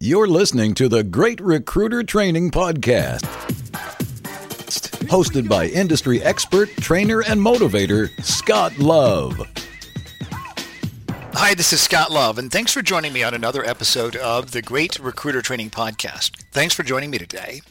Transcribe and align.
You're 0.00 0.28
listening 0.28 0.74
to 0.74 0.88
the 0.88 1.02
Great 1.02 1.40
Recruiter 1.40 2.04
Training 2.04 2.52
Podcast, 2.52 3.22
hosted 5.08 5.48
by 5.48 5.66
industry 5.66 6.22
expert, 6.22 6.68
trainer, 6.76 7.20
and 7.20 7.40
motivator, 7.40 8.08
Scott 8.22 8.78
Love. 8.78 9.42
Hi, 11.34 11.52
this 11.54 11.72
is 11.72 11.80
Scott 11.80 12.12
Love, 12.12 12.38
and 12.38 12.48
thanks 12.48 12.72
for 12.72 12.80
joining 12.80 13.12
me 13.12 13.24
on 13.24 13.34
another 13.34 13.64
episode 13.64 14.14
of 14.14 14.52
the 14.52 14.62
Great 14.62 15.00
Recruiter 15.00 15.42
Training 15.42 15.70
Podcast. 15.70 16.44
Thanks 16.52 16.74
for 16.74 16.84
joining 16.84 17.10
me 17.10 17.18
today. 17.18 17.62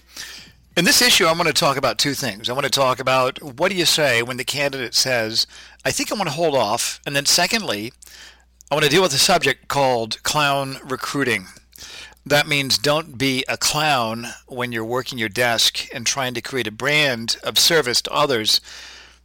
In 0.75 0.83
this 0.83 1.01
issue, 1.01 1.27
I 1.27 1.31
want 1.31 1.47
to 1.47 1.53
talk 1.53 1.77
about 1.77 1.97
two 1.97 2.13
things. 2.13 2.49
I 2.49 2.53
want 2.53 2.65
to 2.65 2.69
talk 2.69 2.99
about 2.99 3.41
what 3.41 3.69
do 3.69 3.77
you 3.77 3.85
say 3.85 4.21
when 4.21 4.35
the 4.35 4.43
candidate 4.43 4.95
says, 4.95 5.47
I 5.85 5.91
think 5.91 6.11
I 6.11 6.15
want 6.15 6.27
to 6.27 6.35
hold 6.35 6.55
off. 6.55 6.99
And 7.05 7.15
then, 7.15 7.25
secondly, 7.25 7.93
I 8.69 8.75
want 8.75 8.83
to 8.83 8.91
deal 8.91 9.01
with 9.01 9.13
a 9.13 9.17
subject 9.17 9.69
called 9.69 10.21
clown 10.23 10.75
recruiting. 10.83 11.47
That 12.29 12.45
means 12.45 12.77
don't 12.77 13.17
be 13.17 13.45
a 13.47 13.55
clown 13.55 14.27
when 14.47 14.73
you're 14.73 14.83
working 14.83 15.17
your 15.17 15.29
desk 15.29 15.87
and 15.93 16.05
trying 16.05 16.33
to 16.33 16.41
create 16.41 16.67
a 16.67 16.71
brand 16.71 17.37
of 17.41 17.57
service 17.57 18.01
to 18.01 18.11
others. 18.11 18.59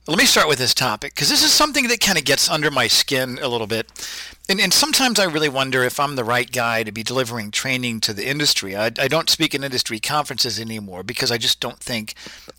Let 0.09 0.19
me 0.19 0.25
start 0.25 0.49
with 0.49 0.59
this 0.59 0.75
topic 0.75 1.15
because 1.15 1.29
this 1.29 1.45
is 1.45 1.53
something 1.53 1.87
that 1.87 2.01
kind 2.01 2.19
of 2.19 2.25
gets 2.25 2.51
under 2.51 2.73
my 2.73 2.89
skin 2.89 3.39
a 3.41 3.47
little 3.47 3.69
bit. 3.69 3.87
And, 4.49 4.61
and 4.61 4.75
sometimes 4.75 5.21
I 5.21 5.27
really 5.27 5.49
wonder 5.49 5.85
if 5.85 6.01
I'm 6.01 6.17
the 6.17 6.25
right 6.25 6.51
guy 6.51 6.83
to 6.83 6.91
be 6.91 7.05
delivering 7.05 7.53
training 7.53 8.01
to 8.01 8.13
the 8.13 8.27
industry. 8.27 8.75
I, 8.75 8.87
I 8.87 9.07
don't 9.07 9.31
speak 9.31 9.55
in 9.55 9.63
industry 9.63 10.01
conferences 10.01 10.59
anymore 10.59 11.05
because 11.05 11.31
I 11.31 11.39
just 11.39 11.61
don't 11.61 11.79
think 11.79 12.15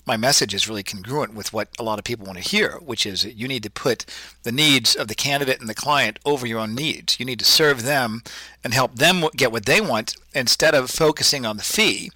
my 0.06 0.16
message 0.16 0.54
is 0.54 0.70
really 0.70 0.84
congruent 0.84 1.34
with 1.34 1.52
what 1.52 1.68
a 1.78 1.84
lot 1.84 2.00
of 2.00 2.06
people 2.06 2.26
want 2.26 2.38
to 2.38 2.50
hear, 2.50 2.78
which 2.78 3.06
is 3.06 3.26
you 3.26 3.50
need 3.50 3.64
to 3.64 3.70
put 3.70 4.06
the 4.44 4.54
needs 4.54 4.96
of 4.96 5.10
the 5.10 5.14
candidate 5.14 5.60
and 5.60 5.68
the 5.68 5.76
client 5.76 6.20
over 6.24 6.48
your 6.48 6.62
own 6.62 6.74
needs. 6.74 7.20
You 7.20 7.26
need 7.26 7.40
to 7.40 7.46
serve 7.46 7.84
them 7.84 8.24
and 8.64 8.74
help 8.74 8.96
them 8.96 9.26
get 9.36 9.52
what 9.52 9.66
they 9.66 9.82
want 9.82 10.16
instead 10.34 10.74
of 10.74 10.90
focusing 10.90 11.46
on 11.46 11.58
the 11.58 11.64
fee. 11.64 12.10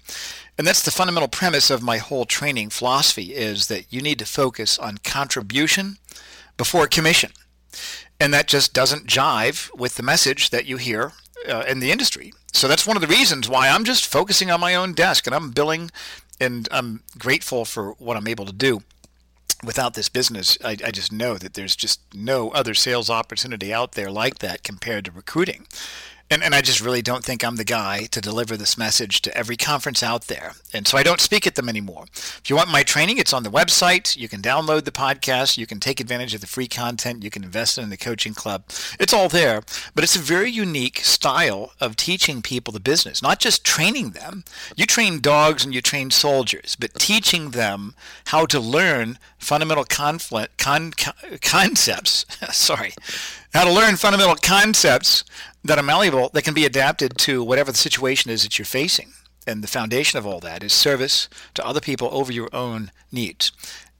And 0.58 0.66
that's 0.66 0.82
the 0.82 0.90
fundamental 0.90 1.28
premise 1.28 1.70
of 1.70 1.82
my 1.82 1.98
whole 1.98 2.24
training 2.24 2.70
philosophy 2.70 3.34
is 3.34 3.68
that 3.68 3.92
you 3.92 4.02
need 4.02 4.18
to 4.18 4.26
focus 4.26 4.78
on 4.78 4.98
contribution 4.98 5.98
before 6.56 6.88
commission 6.88 7.30
and 8.20 8.34
that 8.34 8.48
just 8.48 8.72
doesn't 8.72 9.06
jive 9.06 9.74
with 9.76 9.96
the 9.96 10.02
message 10.02 10.50
that 10.50 10.66
you 10.66 10.76
hear 10.76 11.12
uh, 11.48 11.64
in 11.68 11.80
the 11.80 11.92
industry. 11.92 12.32
So 12.52 12.66
that's 12.66 12.86
one 12.86 12.96
of 12.96 13.00
the 13.00 13.06
reasons 13.06 13.48
why 13.48 13.68
I'm 13.68 13.84
just 13.84 14.06
focusing 14.06 14.50
on 14.50 14.60
my 14.60 14.74
own 14.74 14.92
desk 14.92 15.26
and 15.26 15.34
I'm 15.34 15.50
billing, 15.50 15.90
and 16.40 16.68
I'm 16.72 17.02
grateful 17.16 17.64
for 17.64 17.92
what 17.92 18.16
I'm 18.16 18.28
able 18.28 18.46
to 18.46 18.52
do. 18.52 18.82
Without 19.64 19.94
this 19.94 20.08
business, 20.08 20.56
I, 20.64 20.76
I 20.84 20.90
just 20.92 21.12
know 21.12 21.36
that 21.36 21.54
there's 21.54 21.74
just 21.74 22.00
no 22.14 22.50
other 22.50 22.74
sales 22.74 23.10
opportunity 23.10 23.72
out 23.72 23.92
there 23.92 24.10
like 24.10 24.38
that 24.38 24.62
compared 24.62 25.04
to 25.06 25.12
recruiting. 25.12 25.66
And, 26.30 26.42
and 26.42 26.54
I 26.54 26.60
just 26.60 26.82
really 26.82 27.00
don't 27.00 27.24
think 27.24 27.42
I'm 27.42 27.56
the 27.56 27.64
guy 27.64 28.04
to 28.06 28.20
deliver 28.20 28.56
this 28.56 28.76
message 28.76 29.22
to 29.22 29.36
every 29.36 29.56
conference 29.56 30.02
out 30.02 30.26
there. 30.26 30.52
And 30.74 30.86
so 30.86 30.98
I 30.98 31.02
don't 31.02 31.22
speak 31.22 31.46
at 31.46 31.54
them 31.54 31.68
anymore. 31.68 32.04
If 32.12 32.50
you 32.50 32.56
want 32.56 32.70
my 32.70 32.82
training, 32.82 33.16
it's 33.16 33.32
on 33.32 33.44
the 33.44 33.50
website. 33.50 34.14
You 34.14 34.28
can 34.28 34.42
download 34.42 34.84
the 34.84 34.92
podcast. 34.92 35.56
You 35.56 35.66
can 35.66 35.80
take 35.80 36.00
advantage 36.00 36.34
of 36.34 36.42
the 36.42 36.46
free 36.46 36.68
content. 36.68 37.24
You 37.24 37.30
can 37.30 37.44
invest 37.44 37.78
in 37.78 37.88
the 37.88 37.96
coaching 37.96 38.34
club. 38.34 38.64
It's 39.00 39.14
all 39.14 39.30
there. 39.30 39.62
But 39.94 40.04
it's 40.04 40.16
a 40.16 40.20
very 40.20 40.50
unique 40.50 40.98
style 40.98 41.72
of 41.80 41.96
teaching 41.96 42.42
people 42.42 42.72
the 42.72 42.80
business, 42.80 43.22
not 43.22 43.40
just 43.40 43.64
training 43.64 44.10
them. 44.10 44.44
You 44.76 44.84
train 44.84 45.20
dogs 45.20 45.64
and 45.64 45.74
you 45.74 45.80
train 45.80 46.10
soldiers, 46.10 46.76
but 46.78 46.94
teaching 46.94 47.50
them 47.52 47.94
how 48.26 48.44
to 48.46 48.60
learn 48.60 49.18
fundamental 49.38 49.84
conflict, 49.84 50.58
con, 50.58 50.90
con, 50.92 51.14
concepts. 51.40 52.26
Sorry. 52.52 52.92
How 53.54 53.64
to 53.64 53.72
learn 53.72 53.96
fundamental 53.96 54.36
concepts 54.36 55.24
that 55.64 55.78
are 55.78 55.82
malleable 55.82 56.28
that 56.34 56.44
can 56.44 56.52
be 56.54 56.66
adapted 56.66 57.16
to 57.18 57.42
whatever 57.42 57.72
the 57.72 57.78
situation 57.78 58.30
is 58.30 58.42
that 58.42 58.58
you're 58.58 58.66
facing. 58.66 59.12
And 59.46 59.64
the 59.64 59.68
foundation 59.68 60.18
of 60.18 60.26
all 60.26 60.38
that 60.40 60.62
is 60.62 60.74
service 60.74 61.30
to 61.54 61.66
other 61.66 61.80
people 61.80 62.08
over 62.12 62.30
your 62.30 62.50
own 62.52 62.90
needs. 63.10 63.50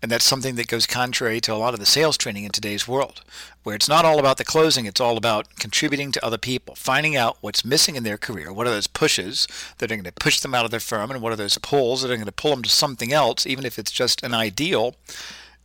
And 0.02 0.12
that's 0.12 0.26
something 0.26 0.56
that 0.56 0.68
goes 0.68 0.86
contrary 0.86 1.40
to 1.40 1.52
a 1.52 1.56
lot 1.56 1.72
of 1.72 1.80
the 1.80 1.86
sales 1.86 2.18
training 2.18 2.44
in 2.44 2.52
today's 2.52 2.86
world, 2.86 3.22
where 3.62 3.74
it's 3.74 3.88
not 3.88 4.04
all 4.04 4.20
about 4.20 4.36
the 4.36 4.44
closing, 4.44 4.84
it's 4.84 5.00
all 5.00 5.16
about 5.16 5.56
contributing 5.56 6.12
to 6.12 6.24
other 6.24 6.38
people, 6.38 6.74
finding 6.76 7.16
out 7.16 7.38
what's 7.40 7.64
missing 7.64 7.96
in 7.96 8.04
their 8.04 8.18
career, 8.18 8.52
what 8.52 8.66
are 8.66 8.70
those 8.70 8.86
pushes 8.86 9.48
that 9.78 9.90
are 9.90 9.96
going 9.96 10.04
to 10.04 10.12
push 10.12 10.40
them 10.40 10.54
out 10.54 10.66
of 10.66 10.70
their 10.70 10.78
firm, 10.78 11.10
and 11.10 11.20
what 11.20 11.32
are 11.32 11.36
those 11.36 11.58
pulls 11.58 12.02
that 12.02 12.12
are 12.12 12.16
going 12.16 12.26
to 12.26 12.32
pull 12.32 12.50
them 12.50 12.62
to 12.62 12.70
something 12.70 13.12
else, 13.12 13.46
even 13.46 13.64
if 13.64 13.78
it's 13.78 13.90
just 13.90 14.22
an 14.22 14.34
ideal. 14.34 14.94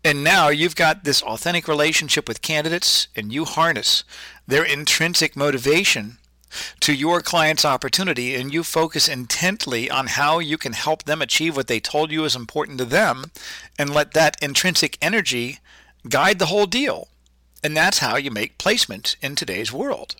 And 0.04 0.24
now 0.24 0.50
you've 0.50 0.76
got 0.76 1.06
this 1.06 1.22
authentic 1.24 1.68
relationship 1.68 2.28
with 2.28 2.42
candidates, 2.42 3.08
and 3.16 3.32
you 3.32 3.46
harness 3.46 4.04
their 4.46 4.66
intrinsic 4.66 5.36
motivation 5.38 6.18
to 6.82 6.94
your 6.94 7.22
client's 7.22 7.66
opportunity 7.66 8.36
and 8.36 8.54
you 8.54 8.64
focus 8.64 9.08
intently 9.10 9.90
on 9.90 10.08
how 10.08 10.40
you 10.40 10.58
can 10.58 10.74
help 10.74 11.04
them 11.04 11.22
achieve 11.22 11.56
what 11.56 11.68
they 11.68 11.80
told 11.80 12.12
you 12.12 12.26
is 12.26 12.36
important 12.36 12.78
to 12.78 12.86
them 12.86 13.32
and 13.80 13.94
let 13.94 14.14
that 14.14 14.38
intrinsic 14.42 14.98
energy 15.02 15.60
guide 16.08 16.40
the 16.40 16.48
whole 16.48 16.66
deal. 16.66 17.08
And 17.64 17.76
that's 17.76 18.00
how 18.00 18.18
you 18.18 18.30
make 18.30 18.58
placement 18.58 19.16
in 19.22 19.36
today's 19.36 19.72
world. 19.72 20.16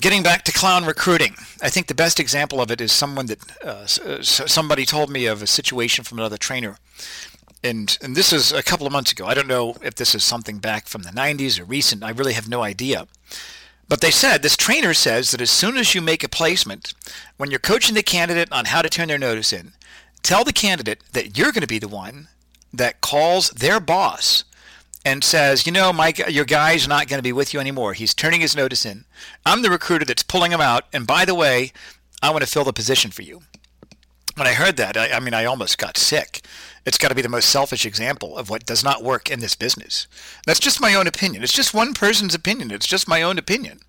Getting 0.00 0.22
back 0.22 0.42
to 0.44 0.52
clown 0.52 0.84
recruiting, 0.84 1.36
I 1.62 1.70
think 1.70 1.86
the 1.86 1.94
best 1.94 2.18
example 2.18 2.60
of 2.60 2.70
it 2.70 2.80
is 2.80 2.92
someone 2.92 3.26
that 3.26 3.62
uh, 3.62 3.86
somebody 3.86 4.84
told 4.84 5.08
me 5.08 5.26
of 5.26 5.40
a 5.40 5.46
situation 5.46 6.04
from 6.04 6.18
another 6.18 6.36
trainer 6.36 6.76
and 7.64 7.98
and 8.02 8.14
this 8.14 8.32
is 8.32 8.52
a 8.52 8.62
couple 8.62 8.86
of 8.86 8.92
months 8.92 9.12
ago. 9.12 9.26
I 9.26 9.34
don't 9.34 9.48
know 9.48 9.76
if 9.82 9.94
this 9.94 10.14
is 10.14 10.22
something 10.22 10.58
back 10.58 10.86
from 10.86 11.02
the 11.02 11.10
90s 11.10 11.58
or 11.58 11.64
recent. 11.64 12.04
I 12.04 12.10
really 12.10 12.34
have 12.34 12.48
no 12.48 12.62
idea. 12.62 13.06
But 13.88 14.00
they 14.00 14.10
said 14.10 14.42
this 14.42 14.56
trainer 14.56 14.94
says 14.94 15.30
that 15.30 15.40
as 15.40 15.50
soon 15.50 15.76
as 15.76 15.94
you 15.94 16.00
make 16.00 16.24
a 16.24 16.28
placement, 16.28 16.94
when 17.36 17.50
you're 17.50 17.58
coaching 17.58 17.94
the 17.94 18.02
candidate 18.02 18.50
on 18.52 18.66
how 18.66 18.82
to 18.82 18.88
turn 18.88 19.08
their 19.08 19.18
notice 19.18 19.52
in, 19.52 19.72
tell 20.22 20.44
the 20.44 20.52
candidate 20.52 21.02
that 21.12 21.36
you're 21.36 21.52
going 21.52 21.62
to 21.62 21.66
be 21.66 21.78
the 21.78 21.88
one 21.88 22.28
that 22.72 23.00
calls 23.00 23.50
their 23.50 23.80
boss 23.80 24.44
and 25.04 25.22
says, 25.22 25.66
you 25.66 25.72
know, 25.72 25.92
Mike, 25.92 26.18
your 26.28 26.46
guy's 26.46 26.88
not 26.88 27.08
going 27.08 27.18
to 27.18 27.22
be 27.22 27.32
with 27.32 27.52
you 27.52 27.60
anymore. 27.60 27.92
He's 27.92 28.14
turning 28.14 28.40
his 28.40 28.56
notice 28.56 28.86
in. 28.86 29.04
I'm 29.44 29.62
the 29.62 29.70
recruiter 29.70 30.06
that's 30.06 30.22
pulling 30.22 30.50
him 30.50 30.62
out. 30.62 30.84
And 30.92 31.06
by 31.06 31.24
the 31.26 31.34
way, 31.34 31.72
I 32.22 32.30
want 32.30 32.42
to 32.42 32.50
fill 32.50 32.64
the 32.64 32.72
position 32.72 33.10
for 33.10 33.22
you. 33.22 33.42
When 34.36 34.48
I 34.48 34.52
heard 34.52 34.76
that, 34.76 34.96
I, 34.96 35.12
I 35.12 35.20
mean, 35.20 35.34
I 35.34 35.44
almost 35.44 35.78
got 35.78 35.96
sick 35.96 36.42
it's 36.86 36.98
got 36.98 37.08
to 37.08 37.14
be 37.14 37.22
the 37.22 37.28
most 37.28 37.48
selfish 37.48 37.86
example 37.86 38.36
of 38.36 38.50
what 38.50 38.66
does 38.66 38.84
not 38.84 39.02
work 39.02 39.30
in 39.30 39.40
this 39.40 39.54
business. 39.54 40.06
That's 40.46 40.60
just 40.60 40.80
my 40.80 40.94
own 40.94 41.06
opinion. 41.06 41.42
It's 41.42 41.52
just 41.52 41.72
one 41.72 41.94
person's 41.94 42.34
opinion. 42.34 42.70
It's 42.70 42.86
just 42.86 43.08
my 43.08 43.22
own 43.22 43.38
opinion. 43.38 43.80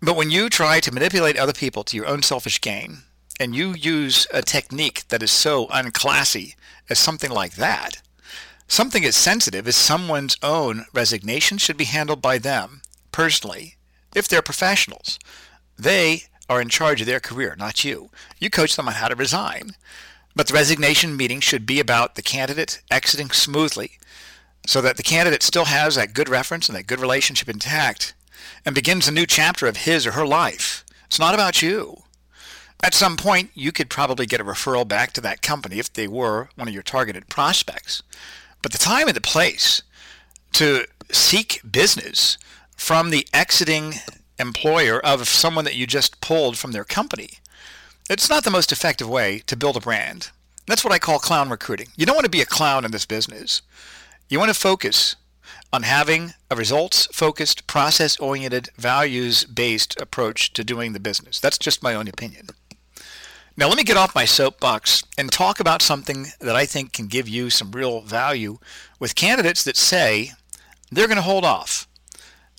But 0.00 0.16
when 0.16 0.30
you 0.30 0.48
try 0.48 0.80
to 0.80 0.92
manipulate 0.92 1.38
other 1.38 1.52
people 1.52 1.84
to 1.84 1.96
your 1.96 2.06
own 2.06 2.22
selfish 2.22 2.60
gain, 2.60 2.98
and 3.38 3.54
you 3.54 3.74
use 3.74 4.26
a 4.32 4.40
technique 4.40 5.06
that 5.08 5.22
is 5.22 5.30
so 5.30 5.66
unclassy 5.66 6.54
as 6.88 6.98
something 6.98 7.30
like 7.30 7.56
that, 7.56 8.00
something 8.66 9.04
as 9.04 9.14
sensitive 9.14 9.68
as 9.68 9.76
someone's 9.76 10.38
own 10.42 10.86
resignation 10.94 11.58
should 11.58 11.76
be 11.76 11.84
handled 11.84 12.22
by 12.22 12.38
them 12.38 12.80
personally 13.12 13.76
if 14.14 14.26
they're 14.26 14.40
professionals. 14.40 15.18
They 15.78 16.22
are 16.48 16.60
in 16.60 16.68
charge 16.68 17.00
of 17.00 17.06
their 17.06 17.20
career, 17.20 17.56
not 17.58 17.84
you. 17.84 18.10
You 18.38 18.50
coach 18.50 18.76
them 18.76 18.88
on 18.88 18.94
how 18.94 19.08
to 19.08 19.16
resign. 19.16 19.72
But 20.34 20.48
the 20.48 20.54
resignation 20.54 21.16
meeting 21.16 21.40
should 21.40 21.66
be 21.66 21.80
about 21.80 22.14
the 22.14 22.22
candidate 22.22 22.82
exiting 22.90 23.30
smoothly 23.30 23.92
so 24.66 24.80
that 24.82 24.96
the 24.96 25.02
candidate 25.02 25.42
still 25.42 25.64
has 25.66 25.94
that 25.94 26.12
good 26.12 26.28
reference 26.28 26.68
and 26.68 26.76
that 26.76 26.86
good 26.86 27.00
relationship 27.00 27.48
intact 27.48 28.14
and 28.64 28.74
begins 28.74 29.08
a 29.08 29.12
new 29.12 29.26
chapter 29.26 29.66
of 29.66 29.78
his 29.78 30.06
or 30.06 30.12
her 30.12 30.26
life. 30.26 30.84
It's 31.06 31.18
not 31.18 31.34
about 31.34 31.62
you. 31.62 32.02
At 32.82 32.94
some 32.94 33.16
point, 33.16 33.50
you 33.54 33.72
could 33.72 33.88
probably 33.88 34.26
get 34.26 34.40
a 34.40 34.44
referral 34.44 34.86
back 34.86 35.12
to 35.12 35.20
that 35.22 35.40
company 35.40 35.78
if 35.78 35.92
they 35.92 36.06
were 36.06 36.50
one 36.56 36.68
of 36.68 36.74
your 36.74 36.82
targeted 36.82 37.28
prospects. 37.28 38.02
But 38.60 38.72
the 38.72 38.78
time 38.78 39.06
and 39.06 39.16
the 39.16 39.20
place 39.20 39.82
to 40.52 40.86
seek 41.10 41.60
business 41.68 42.36
from 42.76 43.10
the 43.10 43.26
exiting 43.32 43.94
employer 44.38 45.00
of 45.00 45.28
someone 45.28 45.64
that 45.64 45.76
you 45.76 45.86
just 45.86 46.20
pulled 46.20 46.58
from 46.58 46.72
their 46.72 46.84
company 46.84 47.38
it's 48.08 48.30
not 48.30 48.44
the 48.44 48.50
most 48.52 48.70
effective 48.70 49.08
way 49.08 49.40
to 49.46 49.56
build 49.56 49.76
a 49.76 49.80
brand. 49.80 50.30
That's 50.66 50.84
what 50.84 50.92
I 50.92 50.98
call 50.98 51.18
clown 51.18 51.50
recruiting. 51.50 51.88
You 51.96 52.06
don't 52.06 52.14
want 52.14 52.24
to 52.24 52.30
be 52.30 52.40
a 52.40 52.46
clown 52.46 52.84
in 52.84 52.92
this 52.92 53.06
business. 53.06 53.62
You 54.28 54.38
want 54.38 54.48
to 54.48 54.58
focus 54.58 55.16
on 55.72 55.82
having 55.82 56.34
a 56.48 56.56
results 56.56 57.06
focused, 57.12 57.66
process 57.66 58.16
oriented, 58.18 58.68
values 58.76 59.44
based 59.44 60.00
approach 60.00 60.52
to 60.52 60.62
doing 60.62 60.92
the 60.92 61.00
business. 61.00 61.40
That's 61.40 61.58
just 61.58 61.82
my 61.82 61.94
own 61.94 62.06
opinion. 62.06 62.48
Now, 63.56 63.68
let 63.68 63.76
me 63.76 63.84
get 63.84 63.96
off 63.96 64.14
my 64.14 64.24
soapbox 64.24 65.02
and 65.18 65.32
talk 65.32 65.58
about 65.58 65.82
something 65.82 66.26
that 66.40 66.54
I 66.54 66.66
think 66.66 66.92
can 66.92 67.06
give 67.06 67.28
you 67.28 67.50
some 67.50 67.72
real 67.72 68.02
value 68.02 68.58
with 69.00 69.14
candidates 69.14 69.64
that 69.64 69.76
say 69.76 70.32
they're 70.92 71.08
going 71.08 71.16
to 71.16 71.22
hold 71.22 71.44
off. 71.44 71.85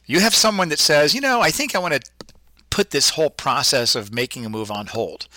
You 0.09 0.21
have 0.21 0.33
someone 0.33 0.69
that 0.69 0.79
says, 0.79 1.13
you 1.13 1.19
know, 1.19 1.41
I 1.41 1.51
think 1.51 1.75
I 1.75 1.79
want 1.79 1.93
to 1.93 2.25
put 2.69 2.91
this 2.91 3.11
whole 3.11 3.29
process 3.29 3.93
of 3.93 4.13
making 4.13 4.45
a 4.45 4.49
move 4.49 4.71
on 4.71 4.87
hold. 4.87 5.27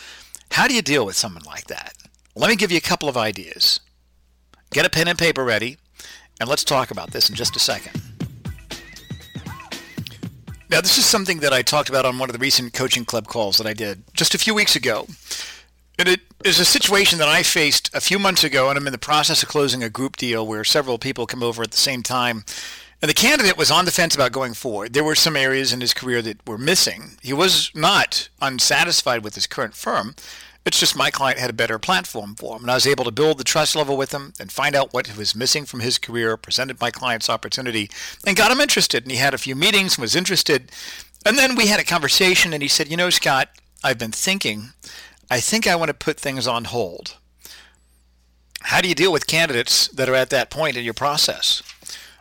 How 0.52 0.68
do 0.68 0.74
you 0.74 0.82
deal 0.82 1.04
with 1.04 1.16
someone 1.16 1.42
like 1.42 1.66
that? 1.66 1.94
Let 2.36 2.50
me 2.50 2.56
give 2.56 2.70
you 2.70 2.78
a 2.78 2.80
couple 2.80 3.08
of 3.08 3.16
ideas. 3.16 3.80
Get 4.70 4.86
a 4.86 4.90
pen 4.90 5.08
and 5.08 5.18
paper 5.18 5.44
ready, 5.44 5.76
and 6.38 6.48
let's 6.48 6.62
talk 6.62 6.92
about 6.92 7.10
this 7.10 7.28
in 7.28 7.34
just 7.34 7.56
a 7.56 7.58
second. 7.58 8.00
Now, 10.70 10.80
this 10.80 10.98
is 10.98 11.04
something 11.04 11.40
that 11.40 11.52
I 11.52 11.62
talked 11.62 11.88
about 11.88 12.04
on 12.04 12.20
one 12.20 12.28
of 12.28 12.32
the 12.32 12.38
recent 12.38 12.72
coaching 12.72 13.04
club 13.04 13.26
calls 13.26 13.58
that 13.58 13.66
I 13.66 13.74
did 13.74 14.04
just 14.14 14.36
a 14.36 14.38
few 14.38 14.54
weeks 14.54 14.76
ago. 14.76 15.08
And 15.98 16.08
it 16.08 16.20
is 16.44 16.60
a 16.60 16.64
situation 16.64 17.18
that 17.18 17.28
I 17.28 17.42
faced 17.42 17.90
a 17.92 18.00
few 18.00 18.20
months 18.20 18.44
ago, 18.44 18.68
and 18.68 18.78
I'm 18.78 18.86
in 18.86 18.92
the 18.92 18.98
process 18.98 19.42
of 19.42 19.48
closing 19.48 19.82
a 19.82 19.90
group 19.90 20.16
deal 20.16 20.46
where 20.46 20.62
several 20.62 20.96
people 20.96 21.26
come 21.26 21.42
over 21.42 21.64
at 21.64 21.72
the 21.72 21.76
same 21.76 22.04
time. 22.04 22.44
And 23.02 23.08
the 23.08 23.14
candidate 23.14 23.56
was 23.56 23.70
on 23.70 23.86
the 23.86 23.90
fence 23.90 24.14
about 24.14 24.32
going 24.32 24.52
forward. 24.52 24.92
There 24.92 25.04
were 25.04 25.14
some 25.14 25.34
areas 25.34 25.72
in 25.72 25.80
his 25.80 25.94
career 25.94 26.20
that 26.20 26.46
were 26.46 26.58
missing. 26.58 27.12
He 27.22 27.32
was 27.32 27.70
not 27.74 28.28
unsatisfied 28.42 29.24
with 29.24 29.36
his 29.36 29.46
current 29.46 29.74
firm. 29.74 30.14
It's 30.66 30.78
just 30.78 30.94
my 30.94 31.10
client 31.10 31.38
had 31.38 31.48
a 31.48 31.54
better 31.54 31.78
platform 31.78 32.34
for 32.34 32.56
him. 32.56 32.62
And 32.62 32.70
I 32.70 32.74
was 32.74 32.86
able 32.86 33.04
to 33.04 33.10
build 33.10 33.38
the 33.38 33.44
trust 33.44 33.74
level 33.74 33.96
with 33.96 34.12
him 34.12 34.34
and 34.38 34.52
find 34.52 34.76
out 34.76 34.92
what 34.92 35.16
was 35.16 35.34
missing 35.34 35.64
from 35.64 35.80
his 35.80 35.96
career, 35.96 36.36
presented 36.36 36.78
my 36.78 36.90
client's 36.90 37.30
opportunity, 37.30 37.88
and 38.26 38.36
got 38.36 38.52
him 38.52 38.60
interested. 38.60 39.04
And 39.04 39.12
he 39.12 39.16
had 39.16 39.32
a 39.32 39.38
few 39.38 39.56
meetings 39.56 39.96
and 39.96 40.02
was 40.02 40.14
interested. 40.14 40.70
And 41.24 41.38
then 41.38 41.56
we 41.56 41.68
had 41.68 41.80
a 41.80 41.84
conversation, 41.84 42.52
and 42.52 42.62
he 42.62 42.68
said, 42.68 42.90
You 42.90 42.98
know, 42.98 43.08
Scott, 43.08 43.48
I've 43.82 43.98
been 43.98 44.12
thinking, 44.12 44.72
I 45.30 45.40
think 45.40 45.66
I 45.66 45.76
want 45.76 45.88
to 45.88 45.94
put 45.94 46.20
things 46.20 46.46
on 46.46 46.64
hold. 46.64 47.16
How 48.64 48.82
do 48.82 48.88
you 48.88 48.94
deal 48.94 49.12
with 49.12 49.26
candidates 49.26 49.88
that 49.88 50.10
are 50.10 50.14
at 50.14 50.28
that 50.30 50.50
point 50.50 50.76
in 50.76 50.84
your 50.84 50.92
process? 50.92 51.62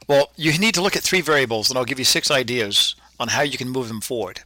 Well, 0.09 0.31
you 0.35 0.57
need 0.57 0.73
to 0.73 0.81
look 0.81 0.95
at 0.95 1.03
three 1.03 1.21
variables, 1.21 1.69
and 1.69 1.77
I'll 1.77 1.85
give 1.85 1.99
you 1.99 2.03
six 2.03 2.31
ideas 2.31 2.95
on 3.19 3.27
how 3.27 3.43
you 3.43 3.59
can 3.59 3.69
move 3.69 3.89
them 3.89 4.01
forward. 4.01 4.41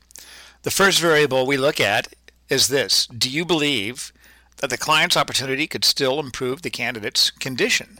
The 0.63 0.71
first 0.71 0.99
variable 0.99 1.45
we 1.45 1.55
look 1.55 1.79
at 1.79 2.13
is 2.49 2.67
this 2.67 3.07
Do 3.07 3.29
you 3.29 3.45
believe 3.45 4.11
that 4.57 4.69
the 4.69 4.77
client's 4.77 5.15
opportunity 5.15 5.65
could 5.65 5.85
still 5.85 6.19
improve 6.19 6.63
the 6.63 6.69
candidate's 6.69 7.31
condition? 7.31 7.99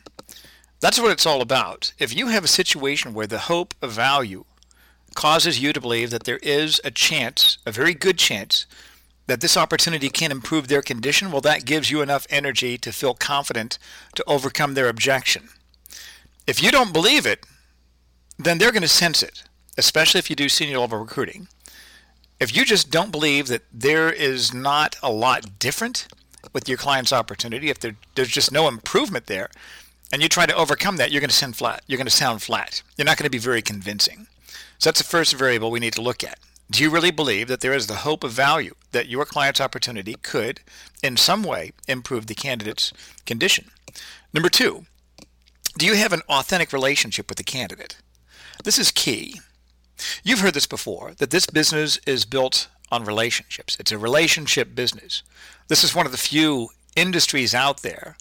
That's 0.81 0.99
what 0.99 1.13
it's 1.13 1.25
all 1.25 1.41
about. 1.41 1.93
If 1.97 2.13
you 2.13 2.27
have 2.27 2.43
a 2.43 2.49
situation 2.49 3.13
where 3.13 3.27
the 3.27 3.47
hope 3.47 3.73
of 3.81 3.93
value 3.93 4.43
causes 5.15 5.61
you 5.63 5.71
to 5.71 5.79
believe 5.79 6.09
that 6.09 6.25
there 6.25 6.39
is 6.43 6.81
a 6.83 6.91
chance, 6.91 7.59
a 7.65 7.71
very 7.71 7.93
good 7.93 8.17
chance, 8.17 8.65
that 9.27 9.39
this 9.39 9.55
opportunity 9.55 10.09
can 10.09 10.31
improve 10.31 10.67
their 10.67 10.81
condition, 10.81 11.31
well, 11.31 11.39
that 11.39 11.63
gives 11.63 11.89
you 11.89 12.01
enough 12.01 12.27
energy 12.29 12.77
to 12.79 12.91
feel 12.91 13.13
confident 13.13 13.79
to 14.15 14.23
overcome 14.27 14.73
their 14.73 14.89
objection. 14.89 15.47
If 16.45 16.61
you 16.61 16.69
don't 16.69 16.91
believe 16.91 17.25
it, 17.25 17.45
then 18.37 18.57
they're 18.57 18.71
going 18.71 18.81
to 18.81 18.87
sense 18.87 19.23
it, 19.23 19.43
especially 19.77 20.19
if 20.19 20.29
you 20.29 20.35
do 20.35 20.49
senior 20.49 20.79
level 20.79 20.99
recruiting. 20.99 21.47
If 22.39 22.55
you 22.55 22.65
just 22.65 22.91
don't 22.91 23.11
believe 23.11 23.47
that 23.47 23.63
there 23.71 24.11
is 24.11 24.53
not 24.53 24.95
a 25.01 25.11
lot 25.11 25.59
different 25.59 26.07
with 26.51 26.67
your 26.67 26.77
client's 26.77 27.13
opportunity, 27.13 27.69
if 27.69 27.79
there, 27.79 27.95
there's 28.15 28.29
just 28.29 28.51
no 28.51 28.67
improvement 28.67 29.27
there, 29.27 29.49
and 30.11 30.21
you 30.21 30.29
try 30.29 30.45
to 30.45 30.55
overcome 30.55 30.97
that, 30.97 31.11
you're 31.11 31.21
going 31.21 31.29
to 31.29 31.35
sound 31.35 31.55
flat. 31.55 31.83
You're 31.87 31.97
going 31.97 32.05
to 32.05 32.11
sound 32.11 32.41
flat. 32.41 32.83
You're 32.97 33.05
not 33.05 33.17
going 33.17 33.25
to 33.25 33.31
be 33.31 33.37
very 33.37 33.61
convincing. 33.61 34.27
So 34.77 34.89
that's 34.89 34.99
the 34.99 35.07
first 35.07 35.33
variable 35.35 35.71
we 35.71 35.79
need 35.79 35.93
to 35.93 36.01
look 36.01 36.23
at. 36.23 36.37
Do 36.69 36.83
you 36.83 36.89
really 36.89 37.11
believe 37.11 37.47
that 37.47 37.61
there 37.61 37.73
is 37.73 37.87
the 37.87 37.97
hope 37.97 38.23
of 38.23 38.31
value 38.31 38.75
that 38.91 39.07
your 39.07 39.25
client's 39.25 39.61
opportunity 39.61 40.15
could, 40.21 40.61
in 41.01 41.17
some 41.17 41.43
way, 41.43 41.71
improve 41.87 42.27
the 42.27 42.35
candidate's 42.35 42.91
condition? 43.25 43.71
Number 44.33 44.49
two, 44.49 44.85
do 45.77 45.85
you 45.85 45.95
have 45.95 46.13
an 46.13 46.21
authentic 46.29 46.73
relationship 46.73 47.29
with 47.29 47.37
the 47.37 47.43
candidate? 47.43 47.97
This 48.63 48.79
is 48.79 48.91
key. 48.91 49.41
You've 50.23 50.39
heard 50.39 50.53
this 50.53 50.67
before 50.67 51.13
that 51.17 51.31
this 51.31 51.45
business 51.45 51.99
is 52.07 52.23
built 52.23 52.69
on 52.89 53.03
relationships. 53.03 53.75
It's 53.77 53.91
a 53.91 53.97
relationship 53.97 54.73
business. 54.73 55.21
This 55.67 55.83
is 55.83 55.93
one 55.93 56.05
of 56.05 56.13
the 56.13 56.17
few 56.17 56.69
industries 56.95 57.53
out 57.53 57.81
there 57.81 58.15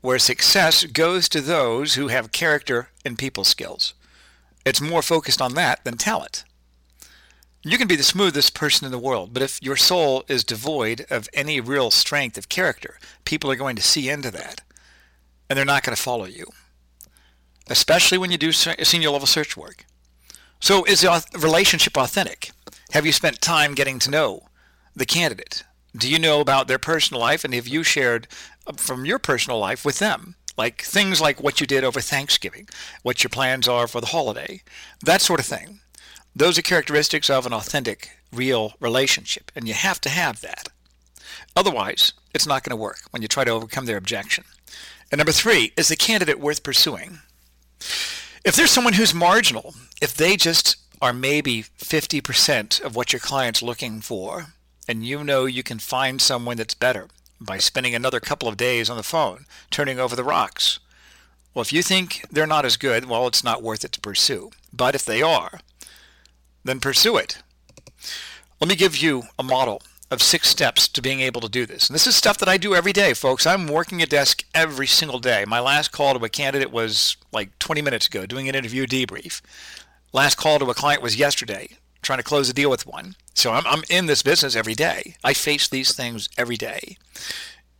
where 0.00 0.18
success 0.18 0.84
goes 0.84 1.28
to 1.28 1.40
those 1.40 1.94
who 1.94 2.08
have 2.08 2.32
character 2.32 2.88
and 3.04 3.16
people 3.16 3.44
skills. 3.44 3.94
It's 4.64 4.80
more 4.80 5.02
focused 5.02 5.40
on 5.40 5.54
that 5.54 5.84
than 5.84 5.96
talent. 5.96 6.42
You 7.62 7.78
can 7.78 7.86
be 7.86 7.96
the 7.96 8.02
smoothest 8.02 8.54
person 8.54 8.86
in 8.86 8.92
the 8.92 8.98
world, 8.98 9.32
but 9.32 9.42
if 9.42 9.62
your 9.62 9.76
soul 9.76 10.24
is 10.26 10.42
devoid 10.42 11.06
of 11.10 11.28
any 11.32 11.60
real 11.60 11.92
strength 11.92 12.36
of 12.36 12.48
character, 12.48 12.98
people 13.24 13.52
are 13.52 13.56
going 13.56 13.76
to 13.76 13.82
see 13.82 14.08
into 14.08 14.32
that, 14.32 14.62
and 15.48 15.56
they're 15.56 15.64
not 15.64 15.84
going 15.84 15.94
to 15.94 16.02
follow 16.02 16.24
you 16.24 16.46
especially 17.68 18.18
when 18.18 18.30
you 18.30 18.38
do 18.38 18.52
senior 18.52 19.10
level 19.10 19.26
search 19.26 19.56
work. 19.56 19.84
So 20.60 20.84
is 20.84 21.02
the 21.02 21.24
relationship 21.38 21.96
authentic? 21.96 22.50
Have 22.92 23.04
you 23.04 23.12
spent 23.12 23.40
time 23.40 23.74
getting 23.74 23.98
to 24.00 24.10
know 24.10 24.44
the 24.94 25.06
candidate? 25.06 25.64
Do 25.96 26.10
you 26.10 26.18
know 26.18 26.40
about 26.40 26.68
their 26.68 26.78
personal 26.78 27.20
life 27.20 27.44
and 27.44 27.54
have 27.54 27.68
you 27.68 27.82
shared 27.82 28.28
uh, 28.66 28.72
from 28.74 29.04
your 29.04 29.18
personal 29.18 29.58
life 29.58 29.84
with 29.84 29.98
them? 29.98 30.34
Like 30.56 30.82
things 30.82 31.20
like 31.20 31.42
what 31.42 31.60
you 31.60 31.66
did 31.66 31.84
over 31.84 32.00
Thanksgiving, 32.00 32.68
what 33.02 33.22
your 33.22 33.28
plans 33.30 33.68
are 33.68 33.86
for 33.86 34.00
the 34.00 34.08
holiday, 34.08 34.62
that 35.04 35.20
sort 35.20 35.40
of 35.40 35.46
thing. 35.46 35.80
Those 36.34 36.58
are 36.58 36.62
characteristics 36.62 37.30
of 37.30 37.46
an 37.46 37.52
authentic, 37.52 38.10
real 38.32 38.74
relationship, 38.80 39.50
and 39.54 39.66
you 39.68 39.74
have 39.74 40.00
to 40.02 40.08
have 40.08 40.40
that. 40.42 40.68
Otherwise, 41.54 42.12
it's 42.34 42.46
not 42.46 42.62
going 42.62 42.70
to 42.70 42.82
work 42.82 43.00
when 43.10 43.22
you 43.22 43.28
try 43.28 43.44
to 43.44 43.50
overcome 43.50 43.86
their 43.86 43.96
objection. 43.96 44.44
And 45.10 45.18
number 45.18 45.32
three, 45.32 45.72
is 45.76 45.88
the 45.88 45.96
candidate 45.96 46.40
worth 46.40 46.62
pursuing? 46.62 47.20
If 48.44 48.54
there's 48.54 48.70
someone 48.70 48.94
who's 48.94 49.14
marginal, 49.14 49.74
if 50.00 50.14
they 50.14 50.36
just 50.36 50.76
are 51.00 51.12
maybe 51.12 51.64
50% 51.78 52.80
of 52.82 52.96
what 52.96 53.12
your 53.12 53.20
client's 53.20 53.62
looking 53.62 54.00
for, 54.00 54.46
and 54.88 55.04
you 55.04 55.24
know 55.24 55.44
you 55.46 55.62
can 55.62 55.78
find 55.78 56.20
someone 56.20 56.56
that's 56.56 56.74
better 56.74 57.08
by 57.40 57.58
spending 57.58 57.94
another 57.94 58.20
couple 58.20 58.48
of 58.48 58.56
days 58.56 58.88
on 58.88 58.96
the 58.96 59.02
phone, 59.02 59.46
turning 59.70 59.98
over 59.98 60.16
the 60.16 60.24
rocks. 60.24 60.78
Well, 61.54 61.62
if 61.62 61.72
you 61.72 61.82
think 61.82 62.24
they're 62.30 62.46
not 62.46 62.64
as 62.64 62.76
good, 62.76 63.06
well, 63.06 63.26
it's 63.26 63.44
not 63.44 63.62
worth 63.62 63.84
it 63.84 63.92
to 63.92 64.00
pursue. 64.00 64.50
But 64.72 64.94
if 64.94 65.04
they 65.04 65.22
are, 65.22 65.60
then 66.64 66.80
pursue 66.80 67.16
it. 67.16 67.38
Let 68.60 68.68
me 68.68 68.76
give 68.76 68.96
you 68.96 69.24
a 69.38 69.42
model 69.42 69.82
of 70.10 70.22
six 70.22 70.48
steps 70.48 70.86
to 70.88 71.02
being 71.02 71.20
able 71.20 71.40
to 71.40 71.48
do 71.48 71.66
this. 71.66 71.88
And 71.88 71.94
this 71.94 72.06
is 72.06 72.14
stuff 72.14 72.38
that 72.38 72.48
I 72.48 72.56
do 72.56 72.74
every 72.74 72.92
day, 72.92 73.12
folks. 73.12 73.46
I'm 73.46 73.66
working 73.66 74.02
a 74.02 74.06
desk 74.06 74.44
every 74.54 74.86
single 74.86 75.18
day. 75.18 75.44
My 75.46 75.58
last 75.58 75.90
call 75.90 76.16
to 76.16 76.24
a 76.24 76.28
candidate 76.28 76.70
was 76.70 77.16
like 77.32 77.58
20 77.58 77.82
minutes 77.82 78.06
ago, 78.06 78.24
doing 78.24 78.48
an 78.48 78.54
interview 78.54 78.86
debrief. 78.86 79.40
Last 80.12 80.36
call 80.36 80.58
to 80.60 80.70
a 80.70 80.74
client 80.74 81.02
was 81.02 81.16
yesterday, 81.16 81.68
trying 82.02 82.18
to 82.18 82.24
close 82.24 82.48
a 82.48 82.54
deal 82.54 82.70
with 82.70 82.86
one. 82.86 83.16
So 83.34 83.52
I'm, 83.52 83.66
I'm 83.66 83.82
in 83.90 84.06
this 84.06 84.22
business 84.22 84.54
every 84.54 84.74
day. 84.74 85.16
I 85.24 85.34
face 85.34 85.68
these 85.68 85.92
things 85.92 86.28
every 86.38 86.56
day. 86.56 86.96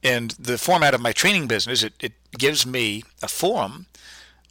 And 0.03 0.33
the 0.33 0.59
format 0.59 0.95
of 0.95 1.01
my 1.01 1.13
training 1.13 1.47
business, 1.47 1.83
it, 1.83 1.95
it 2.01 2.13
gives 2.37 2.67
me 2.67 3.05
a 3.23 3.29
forum 3.29 3.87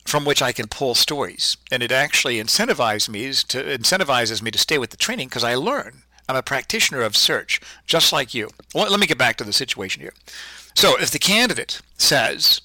from 0.05 0.23
which 0.23 0.41
I 0.41 0.51
can 0.51 0.67
pull 0.67 0.95
stories. 0.95 1.57
And 1.71 1.83
it 1.83 1.91
actually 1.91 2.37
incentivizes 2.37 3.09
me 3.09 3.31
to 3.33 3.63
incentivizes 3.77 4.41
me 4.41 4.51
to 4.51 4.59
stay 4.59 4.77
with 4.77 4.91
the 4.91 4.97
training 4.97 5.27
because 5.27 5.43
I 5.43 5.55
learn. 5.55 6.03
I'm 6.27 6.35
a 6.35 6.41
practitioner 6.41 7.01
of 7.01 7.15
search, 7.15 7.61
just 7.85 8.11
like 8.11 8.33
you. 8.33 8.49
Well, 8.73 8.89
let 8.89 8.99
me 8.99 9.07
get 9.07 9.17
back 9.17 9.37
to 9.37 9.43
the 9.43 9.53
situation 9.53 10.01
here. 10.01 10.13
So 10.73 10.99
if 10.99 11.11
the 11.11 11.19
candidate 11.19 11.81
says, 11.97 12.61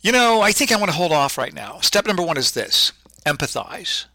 you 0.00 0.12
know, 0.12 0.40
I 0.40 0.52
think 0.52 0.70
I 0.70 0.76
want 0.76 0.90
to 0.90 0.96
hold 0.96 1.12
off 1.12 1.38
right 1.38 1.54
now, 1.54 1.80
step 1.80 2.06
number 2.06 2.22
one 2.22 2.36
is 2.36 2.52
this 2.52 2.92
empathize. 3.26 4.06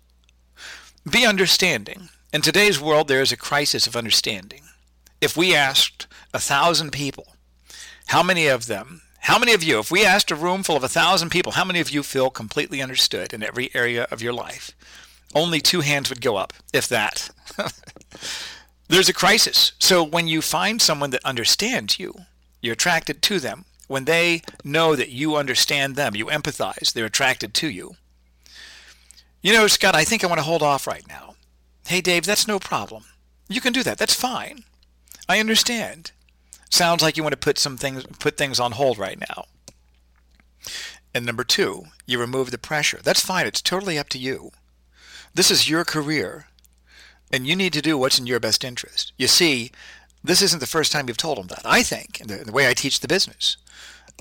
Be 1.09 1.25
understanding. 1.25 2.09
In 2.33 2.41
today's 2.41 2.81
world, 2.81 3.07
there 3.07 3.21
is 3.21 3.31
a 3.31 3.37
crisis 3.37 3.87
of 3.87 3.95
understanding. 3.95 4.61
If 5.21 5.37
we 5.37 5.55
asked 5.55 6.07
a 6.33 6.39
thousand 6.39 6.91
people, 6.91 7.35
how 8.07 8.23
many 8.23 8.47
of 8.47 8.67
them, 8.67 9.01
how 9.19 9.39
many 9.39 9.53
of 9.53 9.63
you, 9.63 9.79
if 9.79 9.91
we 9.91 10.05
asked 10.05 10.31
a 10.31 10.35
room 10.35 10.63
full 10.63 10.75
of 10.75 10.83
a 10.83 10.89
thousand 10.89 11.29
people, 11.29 11.53
how 11.53 11.65
many 11.65 11.79
of 11.79 11.89
you 11.89 12.03
feel 12.03 12.29
completely 12.29 12.81
understood 12.81 13.33
in 13.33 13.43
every 13.43 13.69
area 13.73 14.07
of 14.11 14.21
your 14.21 14.33
life? 14.33 14.71
Only 15.33 15.59
two 15.61 15.81
hands 15.81 16.09
would 16.09 16.21
go 16.21 16.35
up, 16.35 16.53
if 16.73 16.87
that. 16.87 17.29
there's 18.95 19.09
a 19.09 19.13
crisis. 19.13 19.73
So 19.77 20.01
when 20.01 20.29
you 20.29 20.41
find 20.41 20.81
someone 20.81 21.09
that 21.09 21.25
understands 21.25 21.99
you, 21.99 22.13
you're 22.61 22.73
attracted 22.73 23.21
to 23.23 23.39
them. 23.39 23.65
When 23.87 24.05
they 24.05 24.41
know 24.63 24.95
that 24.95 25.09
you 25.09 25.35
understand 25.35 25.95
them, 25.95 26.15
you 26.15 26.27
empathize, 26.27 26.93
they're 26.93 27.05
attracted 27.05 27.53
to 27.55 27.69
you. 27.69 27.95
You 29.41 29.51
know, 29.51 29.67
Scott, 29.67 29.95
I 29.95 30.05
think 30.05 30.23
I 30.23 30.27
want 30.27 30.39
to 30.39 30.45
hold 30.45 30.63
off 30.63 30.87
right 30.87 31.05
now. 31.09 31.35
Hey, 31.85 31.99
Dave, 31.99 32.25
that's 32.25 32.47
no 32.47 32.57
problem. 32.57 33.03
You 33.49 33.59
can 33.59 33.73
do 33.73 33.83
that. 33.83 33.97
That's 33.97 34.15
fine. 34.15 34.63
I 35.27 35.39
understand. 35.39 36.11
Sounds 36.69 37.03
like 37.03 37.17
you 37.17 37.21
want 37.21 37.33
to 37.33 37.37
put 37.37 37.57
some 37.57 37.75
things 37.77 38.05
put 38.19 38.37
things 38.37 38.61
on 38.61 38.71
hold 38.71 38.97
right 38.97 39.19
now. 39.19 39.45
And 41.13 41.25
number 41.25 41.43
2, 41.43 41.83
you 42.05 42.17
remove 42.17 42.49
the 42.49 42.57
pressure. 42.57 43.01
That's 43.03 43.19
fine. 43.19 43.45
It's 43.45 43.61
totally 43.61 43.99
up 43.99 44.07
to 44.09 44.17
you. 44.17 44.51
This 45.33 45.51
is 45.51 45.69
your 45.69 45.83
career 45.83 46.47
and 47.31 47.47
you 47.47 47.55
need 47.55 47.73
to 47.73 47.81
do 47.81 47.97
what's 47.97 48.19
in 48.19 48.27
your 48.27 48.39
best 48.39 48.63
interest. 48.63 49.13
You 49.17 49.27
see, 49.27 49.71
this 50.23 50.41
isn't 50.41 50.59
the 50.59 50.67
first 50.67 50.91
time 50.91 51.07
you've 51.07 51.17
told 51.17 51.37
them 51.37 51.47
that. 51.47 51.61
I 51.65 51.83
think, 51.83 52.21
in 52.21 52.27
the, 52.27 52.39
in 52.41 52.45
the 52.47 52.51
way 52.51 52.67
I 52.67 52.73
teach 52.73 52.99
the 52.99 53.07
business, 53.07 53.57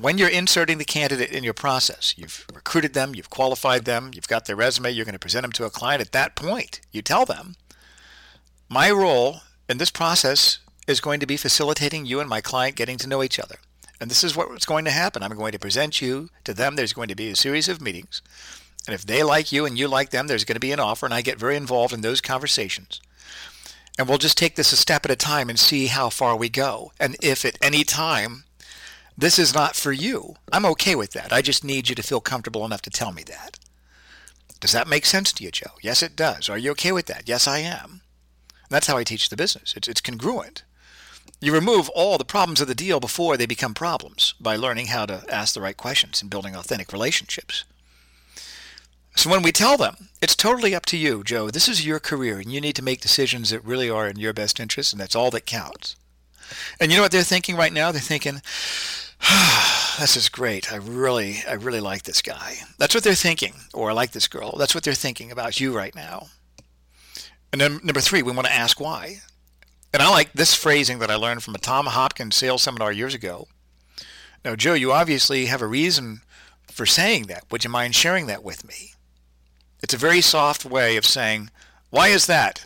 when 0.01 0.19
you're 0.19 0.29
inserting 0.29 0.79
the 0.79 0.85
candidate 0.85 1.31
in 1.31 1.45
your 1.45 1.55
process, 1.55 2.15
you've 2.17 2.47
recruited 2.53 2.95
them, 2.95 3.15
you've 3.15 3.31
qualified 3.31 3.85
them, 3.85 4.11
you've 4.15 4.29
got 4.29 4.47
their 4.47 4.57
resume, 4.57 4.91
you're 4.91 5.05
going 5.05 5.13
to 5.13 5.19
present 5.19 5.45
them 5.45 5.53
to 5.53 5.65
a 5.65 5.71
client. 5.71 6.01
At 6.01 6.13
that 6.13 6.35
point, 6.35 6.81
you 6.91 7.01
tell 7.01 7.25
them, 7.25 7.55
my 8.69 8.91
role 8.91 9.41
in 9.69 9.79
this 9.79 9.91
process 9.91 10.59
is 10.87 11.01
going 11.01 11.21
to 11.21 11.27
be 11.27 11.37
facilitating 11.37 12.07
you 12.07 12.21
and 12.21 12.29
my 12.29 12.41
client 12.41 12.77
getting 12.77 12.99
to 12.99 13.09
know 13.09 13.23
each 13.23 13.39
other. 13.39 13.57
And 14.01 14.11
this 14.11 14.25
is 14.25 14.37
what's 14.37 14.67
going 14.67 14.85
to 14.85 14.91
happen. 14.91 15.23
I'm 15.23 15.37
going 15.37 15.53
to 15.53 15.59
present 15.59 16.03
you 16.03 16.29
to 16.43 16.53
them. 16.53 16.77
There's 16.77 16.93
going 16.93 17.09
to 17.09 17.15
be 17.15 17.31
a 17.31 17.37
series 17.37 17.69
of 17.69 17.81
meetings. 17.81 18.21
And 18.87 18.95
if 18.95 19.07
they 19.07 19.23
like 19.23 19.51
you 19.51 19.65
and 19.65 19.79
you 19.79 19.89
like 19.89 20.11
them, 20.11 20.27
there's 20.27 20.45
going 20.45 20.57
to 20.57 20.61
be 20.61 20.73
an 20.73 20.81
offer, 20.81 21.07
and 21.07 21.15
I 21.15 21.23
get 21.23 21.39
very 21.39 21.57
involved 21.57 21.95
in 21.95 22.03
those 22.03 22.21
conversations. 22.21 23.01
And 23.99 24.09
we'll 24.09 24.19
just 24.19 24.37
take 24.37 24.57
this 24.57 24.73
a 24.73 24.77
step 24.77 25.05
at 25.05 25.11
a 25.11 25.17
time 25.17 25.49
and 25.49 25.59
see 25.59 25.87
how 25.87 26.11
far 26.11 26.37
we 26.37 26.49
go. 26.49 26.93
And 26.99 27.17
if 27.23 27.45
at 27.45 27.59
any 27.63 27.85
time 27.85 28.45
this 29.17 29.39
is 29.39 29.55
not 29.55 29.77
for 29.77 29.93
you, 29.93 30.35
I'm 30.53 30.67
okay 30.67 30.95
with 30.95 31.13
that. 31.13 31.33
I 31.33 31.43
just 31.43 31.65
need 31.65 31.89
you 31.89 31.95
to 31.95 32.03
feel 32.03 32.21
comfortable 32.21 32.65
enough 32.65 32.83
to 32.83 32.91
tell 32.91 33.13
me 33.13 33.23
that. 33.25 33.59
Does 34.61 34.73
that 34.73 34.89
make 34.89 35.07
sense 35.07 35.33
to 35.35 35.45
you, 35.45 35.51
Joe? 35.51 35.73
Yes, 35.81 36.03
it 36.03 36.17
does. 36.17 36.49
Are 36.49 36.59
you 36.59 36.73
okay 36.73 36.91
with 36.91 37.07
that? 37.07 37.29
Yes, 37.29 37.47
I 37.47 37.59
am. 37.59 38.03
And 38.65 38.71
that's 38.71 38.87
how 38.87 38.97
I 38.97 39.05
teach 39.05 39.29
the 39.29 39.37
business. 39.37 39.75
It's, 39.77 39.89
it's 39.89 40.01
congruent. 40.01 40.65
You 41.41 41.53
remove 41.53 41.89
all 41.91 42.19
the 42.19 42.25
problems 42.25 42.61
of 42.61 42.69
the 42.69 42.75
deal 42.75 42.99
before 42.99 43.37
they 43.37 43.47
become 43.47 43.75
problems 43.75 44.35
by 44.41 44.57
learning 44.57 44.87
how 44.87 45.07
to 45.07 45.25
ask 45.29 45.55
the 45.55 45.61
right 45.61 45.77
questions 45.77 46.21
and 46.21 46.31
building 46.31 46.57
authentic 46.57 46.93
relationships. 46.93 47.65
So 49.15 49.31
when 49.31 49.43
we 49.43 49.53
tell 49.53 49.77
them, 49.77 50.09
it's 50.21 50.37
totally 50.37 50.75
up 50.75 50.87
to 50.87 50.97
you, 50.97 51.23
Joe. 51.23 51.51
This 51.51 51.69
is 51.69 51.87
your 51.87 52.01
career, 52.01 52.39
and 52.39 52.53
you 52.53 52.61
need 52.61 52.77
to 52.77 52.83
make 52.83 53.01
decisions 53.01 53.51
that 53.51 53.65
really 53.65 53.89
are 53.89 54.09
in 54.09 54.19
your 54.19 54.33
best 54.33 54.59
interest, 54.59 54.93
and 54.93 55.01
that's 55.01 55.15
all 55.15 55.31
that 55.31 55.47
counts. 55.47 55.97
And 56.81 56.91
you 56.91 56.99
know 56.99 57.03
what 57.03 57.13
they're 57.13 57.23
thinking 57.23 57.57
right 57.57 57.73
now? 57.73 57.93
They're 57.93 58.01
thinking, 58.01 58.43
this 59.99 60.17
is 60.17 60.29
great. 60.29 60.73
I 60.73 60.77
really, 60.77 61.39
I 61.49 61.55
really 61.55 61.81
like 61.81 62.03
this 62.03 62.23
guy. 62.23 62.57
That's 62.79 62.95
what 62.95 63.05
they're 63.05 63.15
thinking, 63.15 63.55
or 63.73 63.91
I 63.91 63.93
like 63.93 64.13
this 64.13 64.29
girl. 64.29 64.57
That's 64.59 64.75
what 64.75 64.85
they're 64.85 64.95
thinking 64.95 65.31
about 65.31 65.61
you 65.61 65.75
right 65.75 65.95
now. 65.95 66.27
And 67.53 67.61
then 67.61 67.81
number 67.85 68.01
three, 68.01 68.23
we 68.23 68.33
want 68.33 68.47
to 68.47 68.55
ask 68.55 68.81
why. 68.81 69.21
And 69.93 70.03
I 70.03 70.11
like 70.11 70.33
this 70.33 70.55
phrasing 70.55 70.99
that 70.99 71.11
I 71.11 71.15
learned 71.15 71.45
from 71.45 71.55
a 71.55 71.59
Tom 71.59 71.87
Hopkins 71.87 72.37
sales 72.37 72.63
seminar 72.63 72.91
years 72.91 73.15
ago. 73.15 73.47
Now, 74.45 74.57
Joe, 74.57 74.75
you 74.75 74.91
obviously 74.93 75.47
have 75.47 75.63
a 75.63 75.67
reason 75.67 76.23
for 76.67 76.85
saying 76.85 77.29
that. 77.29 77.45
Would 77.51 77.63
you 77.63 77.71
mind 77.71 77.95
sharing 77.95 78.27
that 78.27 78.43
with 78.43 78.67
me? 78.67 78.95
It's 79.85 79.93
a 79.93 79.99
very 79.99 80.23
soft 80.23 80.65
way 80.65 80.97
of 80.97 81.05
saying, 81.05 81.51
why 81.91 82.09
is 82.09 82.25
that? 82.25 82.65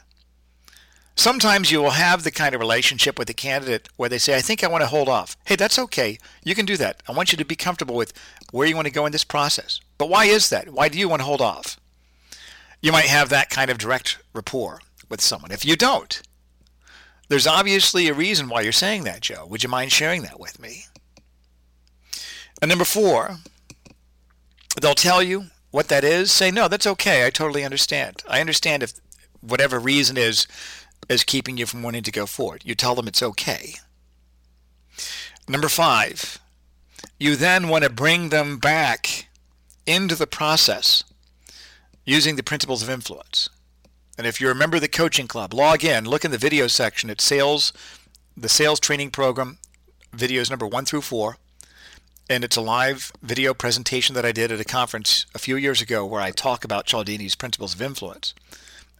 Sometimes 1.16 1.68
you 1.68 1.82
will 1.82 1.90
have 1.90 2.22
the 2.22 2.30
kind 2.30 2.54
of 2.54 2.60
relationship 2.60 3.18
with 3.18 3.28
a 3.28 3.34
candidate 3.34 3.88
where 3.96 4.08
they 4.08 4.18
say, 4.18 4.36
I 4.36 4.40
think 4.40 4.62
I 4.62 4.68
want 4.68 4.82
to 4.82 4.86
hold 4.86 5.08
off. 5.08 5.36
Hey, 5.44 5.56
that's 5.56 5.80
okay. 5.80 6.18
You 6.44 6.54
can 6.54 6.64
do 6.64 6.76
that. 6.76 7.02
I 7.08 7.12
want 7.12 7.32
you 7.32 7.38
to 7.38 7.44
be 7.44 7.56
comfortable 7.56 7.96
with 7.96 8.12
where 8.52 8.68
you 8.68 8.76
want 8.76 8.86
to 8.86 8.92
go 8.92 9.04
in 9.04 9.10
this 9.10 9.24
process. 9.24 9.80
But 9.98 10.08
why 10.08 10.26
is 10.26 10.48
that? 10.50 10.68
Why 10.68 10.88
do 10.88 10.96
you 10.96 11.08
want 11.08 11.18
to 11.18 11.26
hold 11.26 11.40
off? 11.40 11.76
You 12.80 12.92
might 12.92 13.06
have 13.06 13.30
that 13.30 13.50
kind 13.50 13.68
of 13.68 13.78
direct 13.78 14.18
rapport 14.32 14.78
with 15.08 15.20
someone. 15.20 15.50
If 15.50 15.64
you 15.64 15.74
don't, 15.74 16.22
there's 17.28 17.48
obviously 17.48 18.06
a 18.06 18.14
reason 18.14 18.48
why 18.48 18.60
you're 18.60 18.70
saying 18.70 19.02
that, 19.04 19.22
Joe. 19.22 19.44
Would 19.46 19.64
you 19.64 19.68
mind 19.68 19.90
sharing 19.90 20.22
that 20.22 20.38
with 20.38 20.60
me? 20.60 20.84
And 22.62 22.68
number 22.68 22.84
four, 22.84 23.38
they'll 24.80 24.94
tell 24.94 25.20
you 25.20 25.46
what 25.70 25.88
that 25.88 26.04
is, 26.04 26.32
say, 26.32 26.50
no, 26.50 26.68
that's 26.68 26.86
okay. 26.86 27.26
I 27.26 27.30
totally 27.30 27.64
understand. 27.64 28.22
I 28.28 28.40
understand 28.40 28.82
if 28.82 28.94
whatever 29.40 29.78
reason 29.78 30.16
is 30.16 30.46
is 31.08 31.24
keeping 31.24 31.56
you 31.56 31.66
from 31.66 31.82
wanting 31.82 32.02
to 32.02 32.10
go 32.10 32.26
forward. 32.26 32.62
You 32.64 32.74
tell 32.74 32.94
them 32.94 33.08
it's 33.08 33.22
okay. 33.22 33.74
Number 35.48 35.68
five, 35.68 36.38
you 37.18 37.36
then 37.36 37.68
want 37.68 37.84
to 37.84 37.90
bring 37.90 38.28
them 38.28 38.58
back 38.58 39.28
into 39.86 40.14
the 40.14 40.26
process 40.26 41.04
using 42.04 42.36
the 42.36 42.42
principles 42.42 42.82
of 42.82 42.90
influence. 42.90 43.48
And 44.18 44.26
if 44.26 44.40
you 44.40 44.48
remember 44.48 44.80
the 44.80 44.88
coaching 44.88 45.28
club, 45.28 45.54
log 45.54 45.84
in, 45.84 46.04
look 46.04 46.24
in 46.24 46.30
the 46.30 46.38
video 46.38 46.66
section 46.66 47.08
at 47.08 47.20
sales, 47.20 47.72
the 48.36 48.48
sales 48.48 48.80
training 48.80 49.10
program, 49.10 49.58
videos 50.14 50.50
number 50.50 50.66
one 50.66 50.84
through 50.84 51.02
four 51.02 51.36
and 52.28 52.44
it's 52.44 52.56
a 52.56 52.60
live 52.60 53.10
video 53.22 53.54
presentation 53.54 54.14
that 54.14 54.24
I 54.24 54.32
did 54.32 54.52
at 54.52 54.60
a 54.60 54.64
conference 54.64 55.26
a 55.34 55.38
few 55.38 55.56
years 55.56 55.80
ago 55.80 56.04
where 56.04 56.20
I 56.20 56.30
talk 56.30 56.64
about 56.64 56.86
Cialdini's 56.86 57.34
principles 57.34 57.74
of 57.74 57.80
influence 57.80 58.34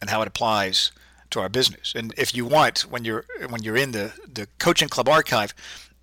and 0.01 0.09
how 0.09 0.21
it 0.21 0.27
applies 0.27 0.91
to 1.29 1.39
our 1.39 1.49
business. 1.49 1.93
And 1.95 2.13
if 2.17 2.33
you 2.33 2.45
want, 2.45 2.81
when 2.81 3.05
you're 3.05 3.25
when 3.49 3.61
you're 3.61 3.77
in 3.77 3.91
the, 3.91 4.13
the 4.31 4.47
coaching 4.57 4.89
club 4.89 5.07
archive, 5.07 5.53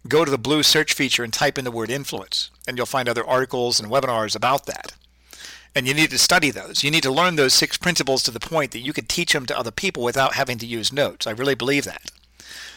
go 0.06 0.24
to 0.24 0.30
the 0.30 0.38
blue 0.38 0.62
search 0.62 0.92
feature 0.92 1.24
and 1.24 1.32
type 1.32 1.58
in 1.58 1.64
the 1.64 1.70
word 1.72 1.90
influence, 1.90 2.50
and 2.68 2.76
you'll 2.76 2.86
find 2.86 3.08
other 3.08 3.26
articles 3.26 3.80
and 3.80 3.90
webinars 3.90 4.36
about 4.36 4.66
that. 4.66 4.94
And 5.74 5.86
you 5.86 5.94
need 5.94 6.10
to 6.10 6.18
study 6.18 6.50
those. 6.50 6.82
You 6.82 6.90
need 6.90 7.02
to 7.02 7.12
learn 7.12 7.36
those 7.36 7.52
six 7.52 7.76
principles 7.76 8.22
to 8.22 8.30
the 8.30 8.40
point 8.40 8.70
that 8.70 8.78
you 8.78 8.94
can 8.94 9.04
teach 9.04 9.32
them 9.32 9.44
to 9.46 9.58
other 9.58 9.70
people 9.70 10.02
without 10.02 10.34
having 10.34 10.56
to 10.58 10.66
use 10.66 10.92
notes. 10.92 11.26
I 11.26 11.32
really 11.32 11.54
believe 11.54 11.84
that. 11.84 12.12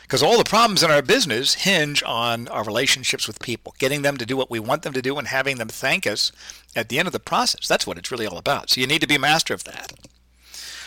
Because 0.09 0.23
all 0.23 0.39
the 0.39 0.43
problems 0.43 0.81
in 0.81 0.89
our 0.89 1.03
business 1.03 1.53
hinge 1.53 2.01
on 2.01 2.47
our 2.47 2.63
relationships 2.63 3.27
with 3.27 3.39
people, 3.39 3.75
getting 3.77 4.01
them 4.01 4.17
to 4.17 4.25
do 4.25 4.35
what 4.35 4.49
we 4.49 4.59
want 4.59 4.81
them 4.81 4.93
to 4.93 5.03
do 5.03 5.19
and 5.19 5.27
having 5.27 5.57
them 5.57 5.67
thank 5.67 6.07
us 6.07 6.31
at 6.75 6.89
the 6.89 6.97
end 6.97 7.07
of 7.07 7.11
the 7.11 7.19
process. 7.19 7.67
That's 7.67 7.85
what 7.85 7.99
it's 7.99 8.09
really 8.11 8.25
all 8.25 8.39
about. 8.39 8.71
So 8.71 8.81
you 8.81 8.87
need 8.87 9.01
to 9.01 9.07
be 9.07 9.19
master 9.19 9.53
of 9.53 9.65
that. 9.65 9.93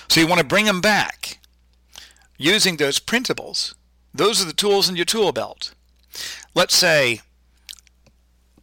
So 0.09 0.19
you 0.19 0.27
want 0.27 0.41
to 0.41 0.45
bring 0.47 0.65
them 0.65 0.81
back 0.81 1.39
using 2.37 2.79
those 2.79 2.99
principles. 2.99 3.77
Those 4.13 4.43
are 4.43 4.45
the 4.45 4.53
tools 4.53 4.89
in 4.89 4.97
your 4.97 5.05
tool 5.05 5.31
belt. 5.31 5.73
Let's 6.53 6.75
say 6.75 7.21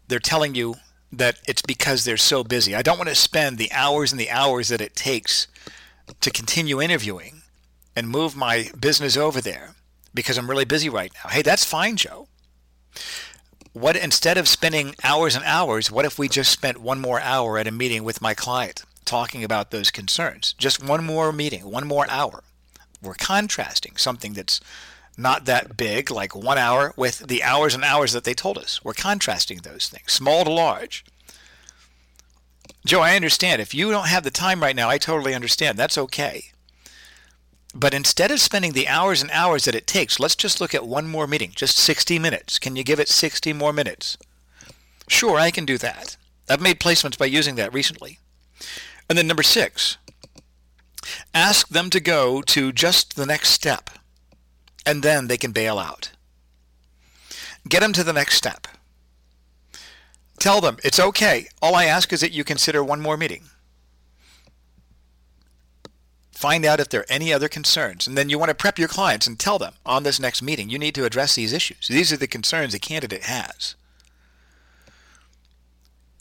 they're 0.09 0.19
telling 0.19 0.55
you 0.55 0.75
that 1.09 1.39
it's 1.47 1.61
because 1.61 2.03
they're 2.03 2.17
so 2.17 2.43
busy. 2.43 2.75
I 2.75 2.81
don't 2.81 2.97
want 2.97 3.07
to 3.07 3.15
spend 3.15 3.59
the 3.59 3.71
hours 3.71 4.11
and 4.11 4.19
the 4.19 4.29
hours 4.29 4.67
that 4.67 4.81
it 4.81 4.97
takes 4.97 5.47
to 6.19 6.29
continue 6.29 6.81
interviewing 6.81 7.43
and 7.95 8.09
move 8.09 8.35
my 8.35 8.71
business 8.77 9.15
over 9.15 9.39
there 9.39 9.75
because 10.13 10.37
I'm 10.37 10.49
really 10.49 10.65
busy 10.65 10.89
right 10.89 11.11
now. 11.23 11.29
Hey, 11.29 11.41
that's 11.41 11.63
fine, 11.63 11.95
Joe. 11.95 12.27
What 13.73 13.95
instead 13.95 14.37
of 14.37 14.47
spending 14.47 14.95
hours 15.03 15.35
and 15.35 15.45
hours, 15.45 15.91
what 15.91 16.05
if 16.05 16.17
we 16.17 16.27
just 16.27 16.51
spent 16.51 16.79
one 16.79 16.99
more 16.99 17.19
hour 17.19 17.57
at 17.57 17.67
a 17.67 17.71
meeting 17.71 18.03
with 18.03 18.21
my 18.21 18.33
client 18.33 18.83
talking 19.05 19.43
about 19.43 19.71
those 19.71 19.91
concerns? 19.91 20.53
Just 20.57 20.83
one 20.83 21.05
more 21.05 21.31
meeting, 21.31 21.69
one 21.69 21.87
more 21.87 22.05
hour. 22.09 22.43
We're 23.01 23.13
contrasting 23.13 23.95
something 23.95 24.33
that's 24.33 24.59
not 25.17 25.45
that 25.45 25.77
big, 25.77 26.09
like 26.09 26.35
one 26.35 26.57
hour, 26.57 26.93
with 26.95 27.27
the 27.27 27.43
hours 27.43 27.75
and 27.75 27.83
hours 27.83 28.13
that 28.13 28.23
they 28.23 28.33
told 28.33 28.57
us. 28.57 28.83
We're 28.83 28.93
contrasting 28.93 29.59
those 29.59 29.89
things, 29.89 30.13
small 30.13 30.45
to 30.45 30.51
large. 30.51 31.05
Joe, 32.85 33.01
I 33.01 33.15
understand. 33.15 33.61
If 33.61 33.73
you 33.73 33.91
don't 33.91 34.07
have 34.07 34.23
the 34.23 34.31
time 34.31 34.61
right 34.61 34.75
now, 34.75 34.89
I 34.89 34.97
totally 34.97 35.35
understand. 35.35 35.77
That's 35.77 35.97
okay. 35.97 36.51
But 37.73 37.93
instead 37.93 38.31
of 38.31 38.39
spending 38.39 38.73
the 38.73 38.88
hours 38.88 39.21
and 39.21 39.29
hours 39.31 39.65
that 39.65 39.75
it 39.75 39.85
takes, 39.85 40.19
let's 40.19 40.35
just 40.35 40.59
look 40.59 40.73
at 40.73 40.88
one 40.88 41.07
more 41.07 41.27
meeting, 41.27 41.51
just 41.55 41.77
60 41.77 42.17
minutes. 42.17 42.57
Can 42.57 42.75
you 42.75 42.83
give 42.83 42.99
it 42.99 43.09
60 43.09 43.53
more 43.53 43.71
minutes? 43.71 44.17
Sure, 45.07 45.38
I 45.38 45.51
can 45.51 45.65
do 45.65 45.77
that. 45.77 46.17
I've 46.49 46.61
made 46.61 46.79
placements 46.79 47.17
by 47.17 47.25
using 47.25 47.55
that 47.55 47.73
recently. 47.73 48.19
And 49.07 49.17
then 49.17 49.27
number 49.27 49.43
six, 49.43 49.97
ask 51.33 51.69
them 51.69 51.89
to 51.91 51.99
go 51.99 52.41
to 52.41 52.71
just 52.71 53.15
the 53.15 53.25
next 53.25 53.49
step, 53.49 53.89
and 54.85 55.03
then 55.03 55.27
they 55.27 55.38
can 55.38 55.51
bail 55.51 55.77
out. 55.77 56.11
Get 57.67 57.81
them 57.81 57.93
to 57.93 58.03
the 58.03 58.13
next 58.13 58.35
step. 58.35 58.67
Tell 60.39 60.61
them 60.61 60.77
it's 60.83 60.99
okay. 60.99 61.47
All 61.61 61.75
I 61.75 61.85
ask 61.85 62.13
is 62.13 62.21
that 62.21 62.31
you 62.31 62.43
consider 62.43 62.83
one 62.83 63.01
more 63.01 63.17
meeting. 63.17 63.43
Find 66.39 66.63
out 66.63 66.79
if 66.79 66.88
there 66.88 67.01
are 67.01 67.05
any 67.10 67.34
other 67.34 67.50
concerns. 67.50 68.08
And 68.08 68.17
then 68.17 68.29
you 68.29 68.39
want 68.39 68.48
to 68.48 68.55
prep 68.55 68.79
your 68.79 68.88
clients 68.88 69.27
and 69.27 69.38
tell 69.38 69.60
them 69.60 69.74
on 69.86 70.03
this 70.03 70.22
next 70.22 70.41
meeting, 70.41 70.69
you 70.69 70.79
need 70.79 70.96
to 70.96 71.03
address 71.03 71.36
these 71.36 71.51
issues. 71.51 71.89
These 71.89 72.13
are 72.13 72.17
the 72.17 72.27
concerns 72.27 72.72
the 72.72 72.79
candidate 72.79 73.24
has. 73.24 73.75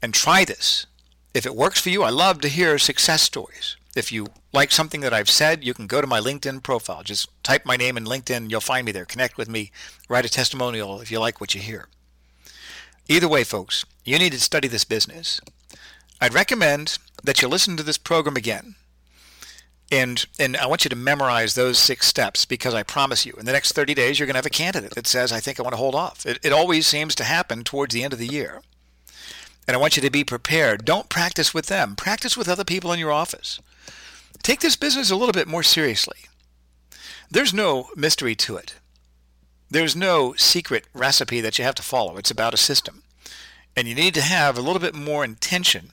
And 0.02 0.12
try 0.12 0.44
this. 0.44 0.86
If 1.34 1.46
it 1.46 1.54
works 1.54 1.80
for 1.80 1.90
you, 1.90 2.02
I 2.02 2.10
love 2.10 2.40
to 2.40 2.48
hear 2.48 2.78
success 2.78 3.22
stories. 3.22 3.76
If 3.94 4.10
you 4.10 4.26
like 4.52 4.72
something 4.72 5.02
that 5.02 5.14
I've 5.14 5.30
said, 5.30 5.62
you 5.62 5.72
can 5.72 5.86
go 5.86 6.00
to 6.00 6.06
my 6.08 6.18
LinkedIn 6.18 6.64
profile. 6.64 7.04
Just 7.04 7.28
type 7.44 7.64
my 7.64 7.76
name 7.76 7.96
in 7.96 8.04
LinkedIn, 8.04 8.50
you'll 8.50 8.60
find 8.60 8.84
me 8.84 8.90
there. 8.90 9.04
Connect 9.04 9.38
with 9.38 9.48
me, 9.48 9.70
write 10.08 10.26
a 10.26 10.28
testimonial 10.28 11.00
if 11.00 11.12
you 11.12 11.20
like 11.20 11.40
what 11.40 11.54
you 11.54 11.60
hear. 11.60 11.86
Either 13.06 13.28
way, 13.28 13.44
folks, 13.44 13.84
you 14.04 14.18
need 14.18 14.32
to 14.32 14.40
study 14.40 14.66
this 14.66 14.84
business. 14.84 15.40
I'd 16.20 16.34
recommend 16.34 16.98
that 17.22 17.40
you 17.40 17.46
listen 17.46 17.76
to 17.76 17.84
this 17.84 17.98
program 17.98 18.34
again 18.34 18.74
and 19.90 20.26
and 20.38 20.56
I 20.56 20.66
want 20.66 20.84
you 20.84 20.90
to 20.90 20.96
memorize 20.96 21.54
those 21.54 21.78
six 21.78 22.06
steps 22.06 22.44
because 22.44 22.74
I 22.74 22.82
promise 22.82 23.24
you, 23.24 23.34
in 23.38 23.46
the 23.46 23.52
next 23.52 23.72
30 23.72 23.94
days, 23.94 24.18
you're 24.18 24.26
going 24.26 24.34
to 24.34 24.38
have 24.38 24.46
a 24.46 24.50
candidate 24.50 24.94
that 24.94 25.06
says, 25.06 25.32
I 25.32 25.40
think 25.40 25.58
I 25.58 25.62
want 25.62 25.72
to 25.72 25.78
hold 25.78 25.94
off. 25.94 26.26
It, 26.26 26.38
it 26.42 26.52
always 26.52 26.86
seems 26.86 27.14
to 27.16 27.24
happen 27.24 27.64
towards 27.64 27.94
the 27.94 28.04
end 28.04 28.12
of 28.12 28.18
the 28.18 28.26
year. 28.26 28.62
And 29.66 29.76
I 29.76 29.80
want 29.80 29.96
you 29.96 30.02
to 30.02 30.10
be 30.10 30.24
prepared. 30.24 30.84
Don't 30.84 31.08
practice 31.08 31.52
with 31.52 31.66
them. 31.66 31.94
Practice 31.94 32.36
with 32.36 32.48
other 32.48 32.64
people 32.64 32.92
in 32.92 32.98
your 32.98 33.12
office. 33.12 33.60
Take 34.42 34.60
this 34.60 34.76
business 34.76 35.10
a 35.10 35.16
little 35.16 35.32
bit 35.32 35.48
more 35.48 35.62
seriously. 35.62 36.18
There's 37.30 37.52
no 37.52 37.88
mystery 37.94 38.34
to 38.36 38.56
it. 38.56 38.76
There's 39.70 39.94
no 39.94 40.32
secret 40.34 40.86
recipe 40.94 41.42
that 41.42 41.58
you 41.58 41.64
have 41.64 41.74
to 41.74 41.82
follow. 41.82 42.16
It's 42.16 42.30
about 42.30 42.54
a 42.54 42.58
system. 42.58 43.02
And 43.76 43.86
you 43.86 43.94
need 43.94 44.14
to 44.14 44.22
have 44.22 44.56
a 44.56 44.62
little 44.62 44.80
bit 44.80 44.94
more 44.94 45.24
intention 45.24 45.90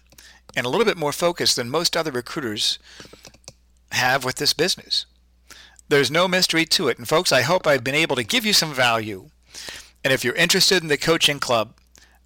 and 0.55 0.65
a 0.65 0.69
little 0.69 0.85
bit 0.85 0.97
more 0.97 1.11
focus 1.11 1.53
than 1.55 1.69
most 1.69 1.97
other 1.97 2.11
recruiters 2.11 2.79
have 3.91 4.25
with 4.25 4.35
this 4.35 4.53
business. 4.53 5.05
There's 5.87 6.11
no 6.11 6.27
mystery 6.27 6.65
to 6.65 6.87
it. 6.87 6.97
And 6.97 7.07
folks, 7.07 7.31
I 7.31 7.41
hope 7.41 7.67
I've 7.67 7.83
been 7.83 7.95
able 7.95 8.15
to 8.15 8.23
give 8.23 8.45
you 8.45 8.53
some 8.53 8.73
value. 8.73 9.29
And 10.03 10.11
if 10.11 10.23
you're 10.23 10.35
interested 10.35 10.81
in 10.81 10.89
the 10.89 10.97
coaching 10.97 11.39
club, 11.39 11.73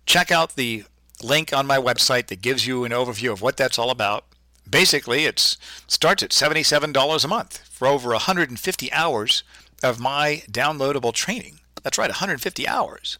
check 0.05 0.31
out 0.31 0.55
the 0.55 0.83
link 1.21 1.53
on 1.53 1.67
my 1.67 1.77
website 1.77 2.27
that 2.27 2.41
gives 2.41 2.65
you 2.65 2.83
an 2.83 2.91
overview 2.91 3.31
of 3.31 3.41
what 3.41 3.57
that's 3.57 3.77
all 3.77 3.89
about. 3.89 4.25
Basically, 4.69 5.25
it 5.25 5.57
starts 5.87 6.23
at 6.23 6.29
$77 6.29 7.23
a 7.23 7.27
month 7.27 7.57
for 7.69 7.87
over 7.87 8.09
150 8.09 8.93
hours 8.93 9.43
of 9.81 9.99
my 9.99 10.43
downloadable 10.49 11.13
training. 11.13 11.59
That's 11.83 11.97
right, 11.97 12.09
150 12.09 12.67
hours. 12.67 13.17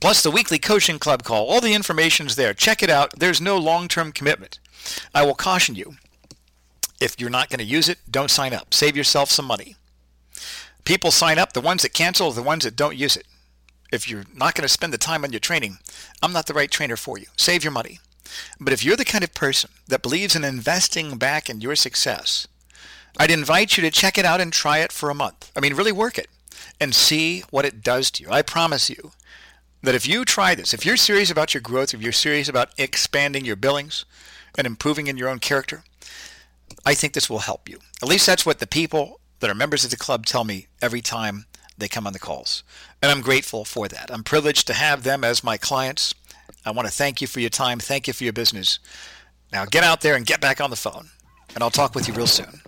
Plus 0.00 0.22
the 0.22 0.30
weekly 0.30 0.58
coaching 0.58 0.98
club 0.98 1.24
call. 1.24 1.46
All 1.46 1.60
the 1.60 1.74
information's 1.74 2.36
there. 2.36 2.54
Check 2.54 2.82
it 2.82 2.88
out. 2.88 3.18
There's 3.18 3.40
no 3.40 3.58
long-term 3.58 4.12
commitment. 4.12 4.58
I 5.14 5.24
will 5.26 5.34
caution 5.34 5.74
you. 5.74 5.96
If 7.00 7.18
you're 7.18 7.30
not 7.30 7.48
going 7.48 7.58
to 7.58 7.64
use 7.64 7.88
it, 7.88 7.98
don't 8.10 8.30
sign 8.30 8.52
up. 8.52 8.74
Save 8.74 8.96
yourself 8.96 9.30
some 9.30 9.46
money. 9.46 9.76
People 10.84 11.10
sign 11.10 11.38
up, 11.38 11.52
the 11.52 11.60
ones 11.60 11.82
that 11.82 11.94
cancel 11.94 12.28
are 12.28 12.34
the 12.34 12.42
ones 12.42 12.64
that 12.64 12.76
don't 12.76 12.96
use 12.96 13.16
it. 13.16 13.26
If 13.92 14.08
you're 14.08 14.24
not 14.34 14.54
going 14.54 14.62
to 14.62 14.68
spend 14.68 14.92
the 14.92 14.98
time 14.98 15.24
on 15.24 15.32
your 15.32 15.40
training, 15.40 15.78
I'm 16.22 16.32
not 16.32 16.46
the 16.46 16.54
right 16.54 16.70
trainer 16.70 16.96
for 16.96 17.18
you. 17.18 17.26
Save 17.36 17.64
your 17.64 17.72
money. 17.72 17.98
But 18.60 18.72
if 18.72 18.84
you're 18.84 18.96
the 18.96 19.04
kind 19.04 19.24
of 19.24 19.34
person 19.34 19.70
that 19.88 20.02
believes 20.02 20.36
in 20.36 20.44
investing 20.44 21.16
back 21.18 21.50
in 21.50 21.60
your 21.60 21.74
success, 21.74 22.46
I'd 23.18 23.30
invite 23.30 23.76
you 23.76 23.82
to 23.82 23.90
check 23.90 24.16
it 24.18 24.24
out 24.24 24.40
and 24.40 24.52
try 24.52 24.78
it 24.78 24.92
for 24.92 25.10
a 25.10 25.14
month. 25.14 25.50
I 25.56 25.60
mean, 25.60 25.74
really 25.74 25.92
work 25.92 26.18
it 26.18 26.28
and 26.80 26.94
see 26.94 27.40
what 27.50 27.64
it 27.64 27.82
does 27.82 28.10
to 28.12 28.22
you. 28.22 28.30
I 28.30 28.42
promise 28.42 28.88
you 28.88 29.12
that 29.82 29.94
if 29.94 30.06
you 30.06 30.24
try 30.24 30.54
this, 30.54 30.72
if 30.72 30.86
you're 30.86 30.96
serious 30.96 31.30
about 31.30 31.54
your 31.54 31.60
growth, 31.60 31.92
if 31.94 32.02
you're 32.02 32.12
serious 32.12 32.48
about 32.48 32.70
expanding 32.78 33.44
your 33.44 33.56
billings 33.56 34.04
and 34.56 34.66
improving 34.66 35.06
in 35.06 35.16
your 35.16 35.28
own 35.28 35.38
character, 35.38 35.82
I 36.84 36.94
think 36.94 37.12
this 37.12 37.28
will 37.28 37.40
help 37.40 37.68
you. 37.68 37.78
At 38.02 38.08
least 38.08 38.26
that's 38.26 38.46
what 38.46 38.58
the 38.58 38.66
people 38.66 39.20
that 39.40 39.50
are 39.50 39.54
members 39.54 39.84
of 39.84 39.90
the 39.90 39.96
club 39.96 40.26
tell 40.26 40.44
me 40.44 40.66
every 40.80 41.00
time 41.00 41.46
they 41.76 41.88
come 41.88 42.06
on 42.06 42.12
the 42.12 42.18
calls. 42.18 42.62
And 43.02 43.10
I'm 43.10 43.22
grateful 43.22 43.64
for 43.64 43.88
that. 43.88 44.10
I'm 44.12 44.22
privileged 44.22 44.66
to 44.66 44.74
have 44.74 45.02
them 45.02 45.24
as 45.24 45.42
my 45.42 45.56
clients. 45.56 46.14
I 46.64 46.70
want 46.70 46.86
to 46.86 46.94
thank 46.94 47.20
you 47.20 47.26
for 47.26 47.40
your 47.40 47.50
time. 47.50 47.78
Thank 47.78 48.06
you 48.06 48.12
for 48.12 48.24
your 48.24 48.32
business. 48.32 48.78
Now 49.52 49.64
get 49.64 49.84
out 49.84 50.00
there 50.02 50.14
and 50.14 50.26
get 50.26 50.40
back 50.40 50.60
on 50.60 50.70
the 50.70 50.76
phone, 50.76 51.08
and 51.54 51.64
I'll 51.64 51.70
talk 51.70 51.94
with 51.94 52.06
you 52.06 52.14
real 52.14 52.26
soon. 52.26 52.60